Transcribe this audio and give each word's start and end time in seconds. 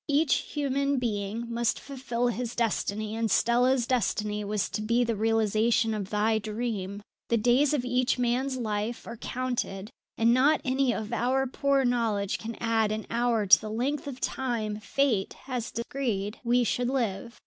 Each 0.07 0.33
human 0.37 0.97
being 0.97 1.45
must 1.53 1.79
fulfil 1.79 2.29
his 2.29 2.55
destiny, 2.55 3.15
and 3.15 3.29
Stella's 3.29 3.85
destiny 3.85 4.43
was 4.43 4.67
to 4.69 4.81
be 4.81 5.03
the 5.03 5.15
realization 5.15 5.93
of 5.93 6.09
thy 6.09 6.39
dream. 6.39 7.03
"The 7.29 7.37
days 7.37 7.71
of 7.71 7.85
each 7.85 8.17
man's 8.17 8.57
life 8.57 9.05
are 9.05 9.17
counted, 9.17 9.91
and 10.17 10.33
not 10.33 10.59
any 10.65 10.91
of 10.91 11.13
our 11.13 11.45
poor 11.45 11.85
knowledge 11.85 12.39
can 12.39 12.55
add 12.59 12.91
an 12.91 13.05
hour 13.11 13.45
to 13.45 13.61
the 13.61 13.69
length 13.69 14.07
of 14.07 14.19
time 14.19 14.79
Fate 14.79 15.33
has 15.45 15.69
decreed 15.69 16.39
we 16.43 16.63
should 16.63 16.89
live. 16.89 17.39